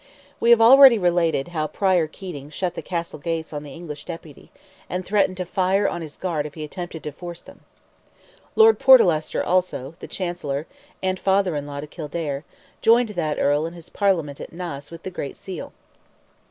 We 0.39 0.49
have 0.49 0.61
already 0.61 0.97
related 0.97 1.49
how 1.49 1.67
Prior 1.67 2.07
Keating 2.07 2.49
shut 2.49 2.73
the 2.73 2.81
Castle 2.81 3.19
gates 3.19 3.53
on 3.53 3.61
the 3.61 3.71
English 3.75 4.05
deputy, 4.05 4.49
and 4.89 5.05
threatened 5.05 5.37
to 5.37 5.45
fire 5.45 5.87
on 5.87 6.01
his 6.01 6.17
guard 6.17 6.47
if 6.47 6.55
he 6.55 6.63
attempted 6.63 7.03
to 7.03 7.11
force 7.11 7.43
them. 7.43 7.59
Lord 8.55 8.79
Portlester 8.79 9.43
also, 9.45 9.93
the 9.99 10.07
Chancellor, 10.07 10.65
and 11.03 11.19
father 11.19 11.55
in 11.55 11.67
law 11.67 11.81
to 11.81 11.85
Kildare, 11.85 12.43
joined 12.81 13.09
that 13.09 13.37
Earl 13.37 13.67
in 13.67 13.73
his 13.73 13.89
Parliament 13.91 14.41
at 14.41 14.51
Naas 14.51 14.89
with 14.89 15.03
the 15.03 15.11
great 15.11 15.37
seal. 15.37 15.71